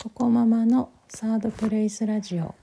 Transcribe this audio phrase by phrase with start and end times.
[0.00, 2.54] ココママのサードプレイスラジオ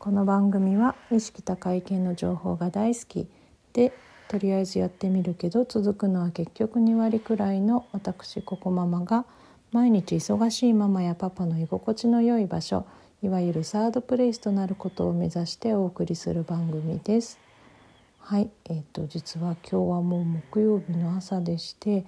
[0.00, 3.28] この番組は意識高い系の情報が大好き
[3.72, 3.92] で
[4.26, 9.24] とりあえずやってみるけど続くのは結局2割くらいの私ココママが
[9.70, 12.84] 毎日忙しいママやパパの居心地の良い場所
[13.22, 17.38] いわゆるサードプレイスとなることを目指してお送りする番組です。
[18.18, 22.04] はい、えーと、実は今日はもう木曜日の朝でして、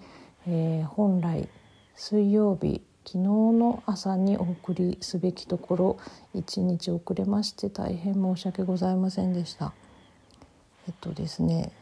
[0.48, 1.48] えー、本来
[1.94, 5.98] 水曜日昨日の朝にお送りすべきところ
[6.34, 9.72] 1日遅れまして大変申し訳ございませんでした。
[10.86, 11.72] えっとですね、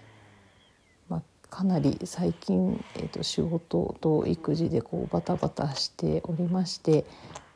[1.09, 7.05] ま、かなり最近、えっと、仕事と育児でこうバタバタしておりまして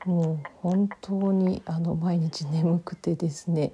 [0.05, 3.73] もう本当にあの毎日眠くてですね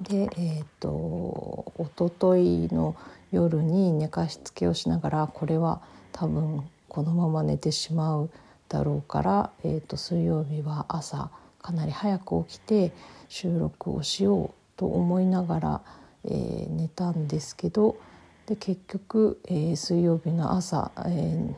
[0.00, 2.96] でえっ、とおとといの
[3.30, 5.80] 夜に寝かしつけをしながらこれは
[6.12, 8.30] 多分このまま寝てしまう
[8.72, 12.92] だろうから、えーと、水曜日は朝かなり早く起きて
[13.28, 15.80] 収録をしようと思いながら、
[16.24, 17.98] えー、寝たんですけど
[18.46, 21.54] で結局、えー、水曜日の朝、えー、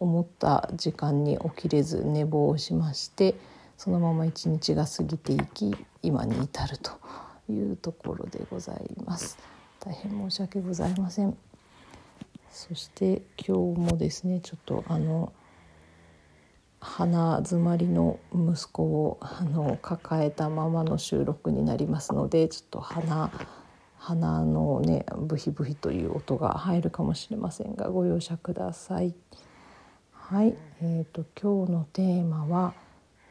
[0.00, 3.36] 思った時間に起きれず寝坊をしまして
[3.78, 6.90] そのまま一日が過ぎていき今に至ると
[7.48, 9.38] いうところでございます。
[9.78, 11.36] 大変申し訳ございません。
[12.50, 15.30] そして今日もですねちょっとあの
[16.80, 23.30] 鼻づまりの息子をあの抱えたままの収録になりますのでちょっと鼻
[23.98, 29.14] 鼻のねブヒブヒという音が入るかもしれませんがご容赦ください。
[30.12, 32.74] はい、えーと、今日のテーマは、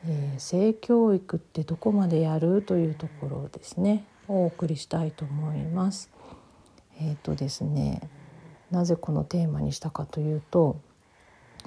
[0.05, 6.09] えー、性教育ってどこまでやるというところですねお送りしたいと思います。
[6.99, 8.09] えーとですね
[8.71, 10.81] なぜこのテーマにしたかというと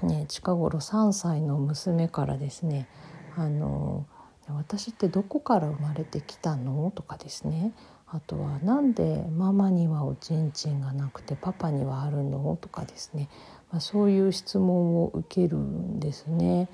[0.03, 2.89] ね、近頃3歳の娘からですね
[3.37, 4.07] あの
[4.49, 6.91] 私ってどこから生まれてきたの？
[6.95, 7.73] とかですね
[8.07, 12.57] あとはなんでママにはおちんちんがなくてパパにはあるの？
[12.61, 13.29] とかですね、
[13.71, 16.69] まあ、そういう質問を受けるんですね。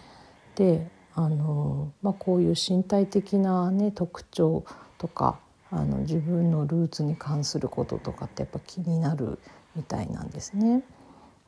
[0.54, 4.64] であの、まあ、こういう身体的な、ね、特徴
[4.98, 9.40] とかあの自分のルーツに関することとかってやっぱ気になる
[9.74, 10.82] みたいなんですね。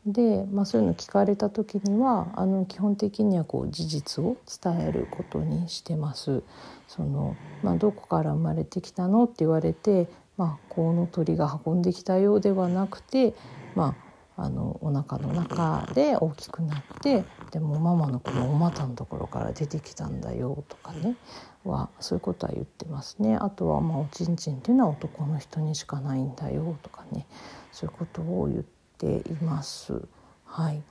[0.07, 6.43] で、まあ、そういうの聞かれた時にはあの基本的にはこう事実を伝えることにしてます。
[6.87, 13.35] そのまあ、どこから生まれてきたのって言われて、まあ、コウノトリが運んできたようではなくて、
[13.75, 13.97] ま
[14.37, 21.17] あ、あのお腹の中で大きくなってでもママのこのお股のところから出てきたんだよとかね
[21.65, 23.35] はそういうことは言ってますね。
[23.37, 27.27] あとはまあおちんちんっていうのは男の人にしかないんだよとかね
[27.73, 30.01] そういうことを言ってています。
[30.45, 30.83] はい、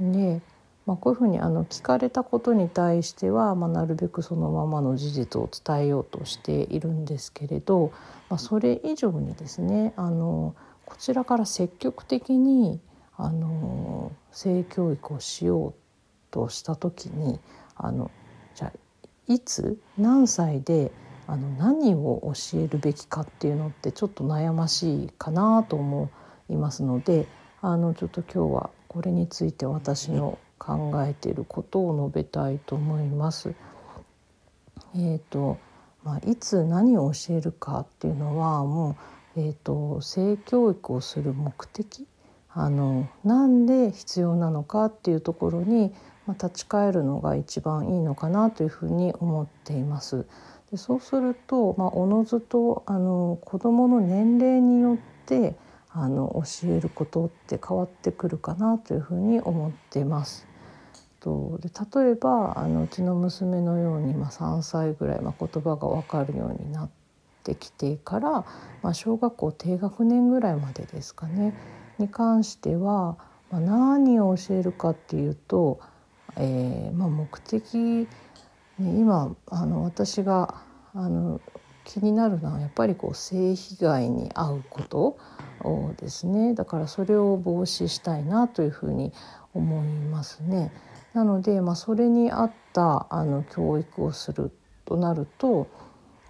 [0.00, 0.40] で、
[0.86, 7.92] まあ、こういうふうにあの聞かれたことに対しては、まあ、なるべくそのままの事実を伝えようとしているんですけれど、
[8.28, 12.80] まあ、それ以上にですねあのこちらから積極的に
[13.16, 15.74] あの性教育をしよう
[16.30, 17.40] とした時に
[17.74, 18.10] あの
[18.54, 18.72] じゃあ
[19.26, 20.92] いつ何歳で
[21.26, 26.08] あの何を教えるべきかっていうのってちょっと悩ましいかなと思う
[26.48, 27.26] いますので
[27.60, 33.54] あのちょっと今日はこれについて私の考えていることを述べたいと思います。
[34.94, 35.58] えーと
[36.02, 38.96] まあ、いつ何を教えるかっていうのはも
[39.36, 42.06] う、えーと、性教育をする目的
[42.50, 45.92] あのなんで必要なのかっていうところに、
[46.26, 50.26] まあ、立ち返るのが一番いいのかなというふうに思っています。
[50.70, 54.96] でそうすると、まあ、おのずとあの子どもの年齢によっ
[55.26, 55.54] て
[55.98, 60.46] あの教えることって変わってくるかなというふうに思っています。
[61.20, 61.70] とで
[62.02, 66.90] 例えばあのうちの娘のように、まあ、3歳ぐらい、まあ、言葉が分かるようになっ
[67.42, 68.30] てきてから、
[68.82, 71.54] まあ、小学校低学年ぐらいまでですかね
[71.98, 73.16] に関しては、
[73.50, 75.80] まあ、何を教えるかっていうと、
[76.36, 78.06] えーまあ、目的、ね、
[78.78, 80.60] 今あの私が
[80.94, 81.40] あの
[81.84, 85.18] 気になるのはやっぱりこう性被害に遭うこと
[85.96, 89.12] ですねだからそれを防止したいなというふうに
[89.54, 90.72] 思いますね。
[91.14, 94.52] なので、まあ、それに合ったあの教育をする
[94.84, 95.66] となると,、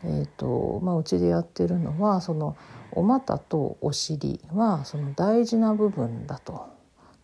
[0.05, 2.57] えーとまあ、うちでやってるのはその
[2.93, 6.67] お股とお尻はその大事な部分だと。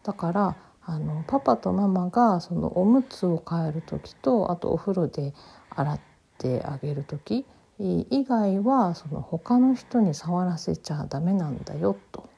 [0.02, 5.32] だからあのパパとママがそのおむつを替える時とあとお風呂で
[5.70, 6.00] 洗っ
[6.38, 7.46] てあげる時
[7.78, 12.28] 以外はその他の人に触らせちゃダメなんだよと。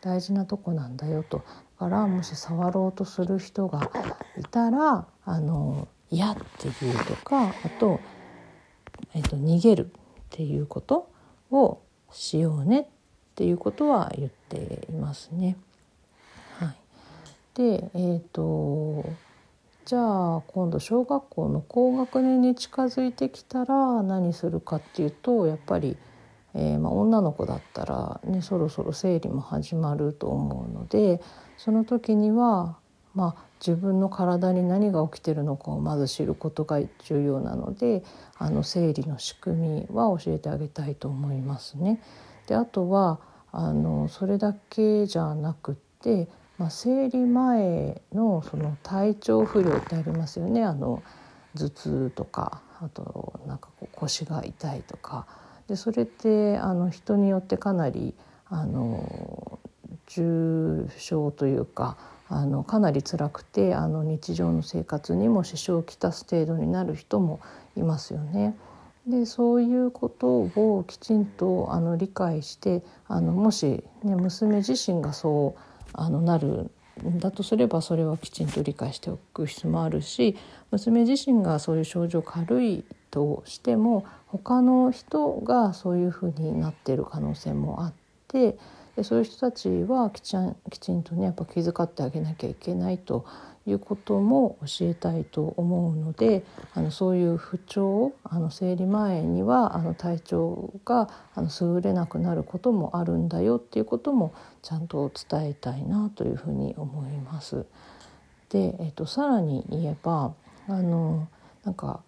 [0.00, 1.38] 大事なとこなんだよと。
[1.78, 3.90] だからもし触ろうとする人が
[4.38, 8.00] いたらあの嫌っていうとかあと,、
[9.14, 9.88] えーと、逃げるっ
[10.30, 11.10] ていうこと
[11.50, 11.80] を
[12.10, 12.86] しようねっ
[13.34, 15.56] ていうことは言っていますね。
[16.58, 16.76] はい、
[17.54, 19.04] でえっ、ー、と
[19.90, 25.96] じゃあ今度小学校の高学年に近づいてきたら何するかっていうとやっぱり、
[26.54, 31.20] えー、まあ、女の子だったら、ね、そろそろ生理も始まると思うので
[31.56, 32.78] その時には、
[33.16, 38.04] まあ、自分の体に何が起きてるのかをまず知ることが重要なので
[38.38, 42.00] あの生理の仕組みは教えてあげたいと思いますね。
[42.46, 43.18] であとは
[43.50, 46.28] あのそれだけじゃなくって
[46.60, 51.02] まあ、生理前のその体調不良ってありますよねあの
[51.56, 55.26] 頭痛とかあとなんかこう腰が痛いとか
[55.68, 58.14] でそれってあの人によってかなり
[58.50, 59.58] あの
[60.08, 61.96] 重症というか
[62.28, 67.40] あのかなり辛くてあの日常の生活にも支障をきたす程度になる人も
[67.74, 68.54] いますよね。
[69.06, 76.70] でそういうことをきちんとあの理解してあのもし、ね、娘自身がそうあのなる
[77.04, 80.36] だとすればそれはきちんと理解しておく必要もあるし
[80.70, 87.92] 娘自身がそういう症状軽いとしても他の人がそういうふうになっている可能性もあっ
[88.28, 88.58] て
[88.96, 93.24] でそういう人たちはきちんきちんとねやっぱ気遣ってあげなきゃいけないと
[93.70, 96.44] いうことも教えたいと思うので
[96.74, 107.64] あのそういう不調あの生理前にはあの体調があの優れなくなることもあるんだよっていうこともちゃんと伝えたいなというふうに思います。
[108.50, 110.34] で、えっと、さらに言えば
[110.68, 111.28] あの
[111.64, 112.00] なんか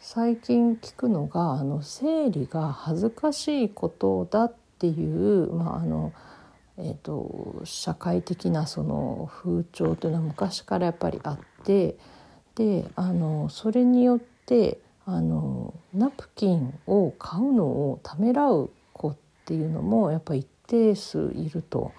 [0.00, 6.12] 最近聞くのがあの生理が恥ずかしいことだっていう、まあ、あの
[6.80, 11.96] えーと、社会的なその風潮というのは昔からやっぱりあって
[12.54, 21.92] であのそれによってあのナプキンを買うのをためらう子っていうのもやっぱり一定数いると。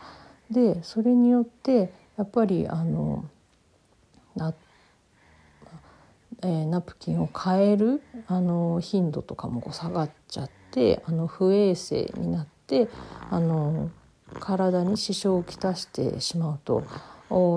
[0.49, 3.25] でそれによってやっぱりあの
[4.35, 4.53] な
[6.41, 12.87] えー、ナプキンを変えるあの頻度とかも下がっちゃってあの不衛生になって
[13.29, 13.91] あの
[14.39, 16.83] 体に支障をきたしてしまうと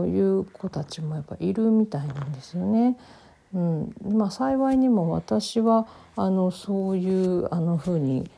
[0.06, 2.96] いう子たちもやっぱいるみたいなんですよね。
[3.54, 5.86] うんまあ、幸いにも私は
[6.16, 8.30] あのそういうあの風に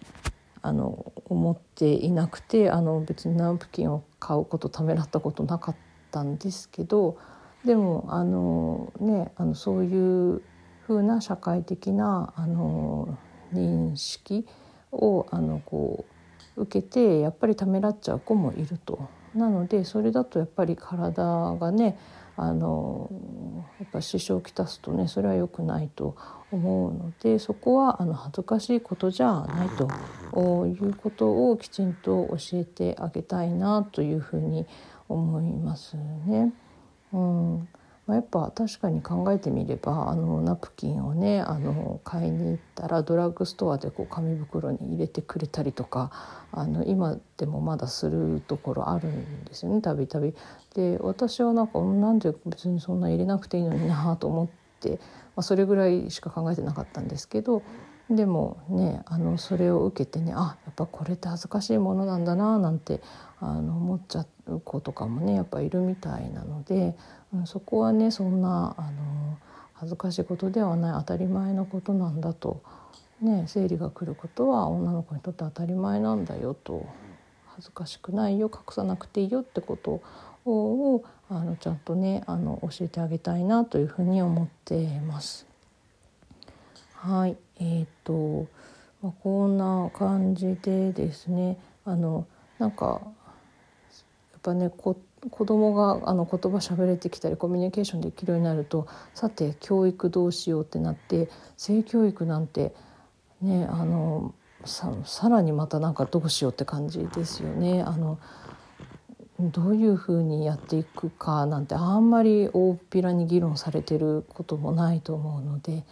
[0.60, 5.76] あの思っていなくてあの別にナプキンを買うことためらったことなかっ
[6.10, 7.16] たんですけど
[7.64, 10.42] でもあの、ね、あのそういう
[10.86, 13.16] 風な社会的なあの
[13.52, 14.46] 認識
[14.90, 16.13] をあのこう
[16.56, 19.08] 受けてやっぱりためらっちゃう子もいると。
[19.34, 21.24] なのでそれだとやっぱり体
[21.56, 21.98] がね
[22.36, 23.10] あの
[23.80, 26.16] やっぱ支障をきたすとねそれは良くないと
[26.50, 29.68] 思うのでそこはあの恥ずかしいことじゃない
[30.32, 34.66] ということをきちんと教えてあげたいなというふうに
[35.08, 36.52] 思いますね。
[37.12, 37.68] うん
[38.06, 46.10] まあ、やっぱ確かに考えてみればあのナプキンをねあの買いに行ったらドラッグストアでこう紙袋に入れてくれたりとか
[46.52, 50.34] あの今でもまだするところあるんですよねたびたび。
[50.74, 54.48] で私はなんかなんで別にそんな入れなくていいのになと思っ
[54.80, 54.98] て、
[55.36, 57.62] まあ、それぐらいしか考えてなかったんですけど
[58.10, 63.00] でもねあのそれを受けてねあやっぱこれって恥ずかしいものなんだななんて
[63.46, 66.96] あの思っちゃう子とかもねやっぱいるみたいなので
[67.44, 69.38] そこはねそんなあの
[69.74, 72.62] 恥ずかしいことではない当たり前のことなんだと、
[73.20, 76.86] ね、生理が来ることは女の子にとって当たり前なんだよと
[77.48, 80.00] 恥ずかしくないよ隠さなくていいよってこと
[80.46, 85.46] をあのちゃんとねあの教えてあげたいなというふうに思っています。
[86.94, 88.46] はいえーと
[89.02, 92.26] ま、こんな感じでですねあの
[92.58, 93.02] なんか
[94.44, 94.96] ぱねこ
[95.30, 102.74] 子供があの言葉喋れてきたりコミュニケーションできるようになるとさて教育どうしようってなって性教育なんて
[103.40, 104.34] ねあの
[104.66, 107.82] ささらにまたなんかどうしようって感じですよね。
[107.82, 108.18] あの
[109.40, 115.84] どういうふうにやっていくかなんてあんまり大っぴらに議論されてることもないと思うので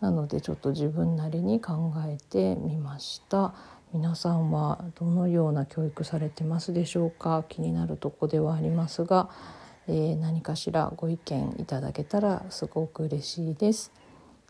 [0.00, 3.54] なのでちょっと自分なりに考えてみました。
[3.92, 7.44] 皆さんはどのような教育されてますでしょうか？
[7.48, 9.28] 気になるとこではありますが、
[9.88, 13.92] えー、何かしらご意見いただけたらすごく嬉しいです。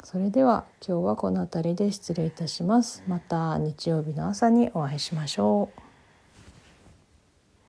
[0.04, 3.02] それでは今日はこの辺りで失礼いたします。
[3.08, 5.89] また日曜日の朝にお会いしましょう。